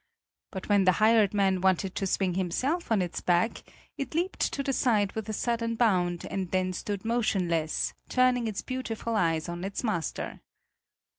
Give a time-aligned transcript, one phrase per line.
[0.49, 3.61] But when the hired man wanted to swing himself on its back,
[3.99, 8.63] it leaped to the side with a sudden bound and then stood motionless, turning its
[8.63, 10.41] beautiful eyes on its master.